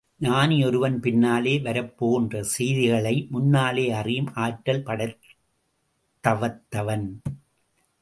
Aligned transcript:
ஞானி 0.19 0.65
ஒருவன் 0.65 0.99
பின்னாலே 0.99 1.59
வரப் 1.59 1.97
போகின்ற 1.97 2.43
செய்திகளை 2.43 3.27
முன்னாலே 3.29 3.91
அறியும் 3.91 4.35
ஆற்றல் 4.35 4.83
படைத்தவத்தவன். 4.83 7.21